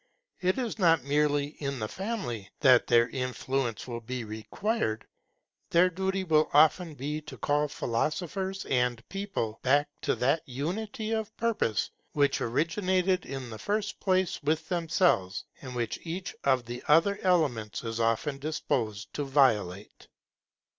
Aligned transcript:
It 0.39 0.57
is 0.57 0.79
not 0.79 1.03
merely 1.03 1.49
in 1.59 1.77
the 1.77 1.87
Family 1.87 2.49
that 2.61 2.87
their 2.87 3.07
influence 3.09 3.87
will 3.87 4.01
be 4.01 4.23
required. 4.23 5.05
Their 5.69 5.91
duty 5.91 6.23
will 6.23 6.49
often 6.55 6.95
be 6.95 7.21
to 7.21 7.37
call 7.37 7.67
philosophers 7.67 8.65
and 8.65 9.07
people 9.09 9.59
back 9.61 9.87
to 10.01 10.15
that 10.15 10.41
unity 10.47 11.11
of 11.11 11.37
purpose 11.37 11.91
which 12.13 12.41
originated 12.41 13.27
in 13.27 13.51
the 13.51 13.59
first 13.59 13.99
place 13.99 14.41
with 14.41 14.67
themselves, 14.69 15.45
and 15.61 15.75
which 15.75 15.99
each 16.01 16.35
of 16.43 16.65
the 16.65 16.83
other 16.87 17.19
elements 17.21 17.83
is 17.83 17.99
often 17.99 18.39
disposed 18.39 19.13
to 19.13 19.23
violate. 19.23 20.07